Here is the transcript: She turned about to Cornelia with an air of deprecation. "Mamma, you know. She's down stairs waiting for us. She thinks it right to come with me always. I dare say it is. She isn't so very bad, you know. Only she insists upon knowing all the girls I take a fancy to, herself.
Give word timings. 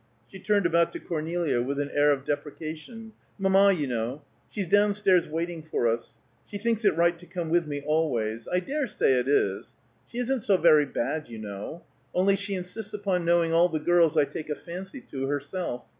She 0.27 0.39
turned 0.39 0.65
about 0.65 0.91
to 0.93 0.99
Cornelia 0.99 1.61
with 1.61 1.79
an 1.79 1.91
air 1.93 2.09
of 2.09 2.25
deprecation. 2.25 3.13
"Mamma, 3.37 3.71
you 3.71 3.85
know. 3.85 4.23
She's 4.49 4.67
down 4.67 4.95
stairs 4.95 5.29
waiting 5.29 5.61
for 5.61 5.87
us. 5.87 6.17
She 6.47 6.57
thinks 6.57 6.83
it 6.83 6.97
right 6.97 7.19
to 7.19 7.27
come 7.27 7.49
with 7.49 7.67
me 7.67 7.81
always. 7.85 8.47
I 8.51 8.61
dare 8.61 8.87
say 8.87 9.13
it 9.19 9.27
is. 9.27 9.75
She 10.07 10.17
isn't 10.17 10.41
so 10.41 10.57
very 10.57 10.87
bad, 10.87 11.27
you 11.29 11.37
know. 11.37 11.83
Only 12.15 12.35
she 12.35 12.55
insists 12.55 12.95
upon 12.95 13.25
knowing 13.25 13.53
all 13.53 13.69
the 13.69 13.77
girls 13.79 14.17
I 14.17 14.25
take 14.25 14.49
a 14.49 14.55
fancy 14.55 15.01
to, 15.01 15.27
herself. 15.27 15.83